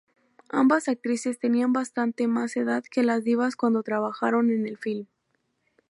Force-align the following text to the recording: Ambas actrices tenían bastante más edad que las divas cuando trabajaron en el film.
Ambas 0.49 0.87
actrices 0.87 1.37
tenían 1.37 1.73
bastante 1.73 2.25
más 2.25 2.57
edad 2.57 2.83
que 2.89 3.03
las 3.03 3.23
divas 3.23 3.55
cuando 3.55 3.83
trabajaron 3.83 4.49
en 4.49 4.65
el 4.65 4.75
film. 4.79 5.05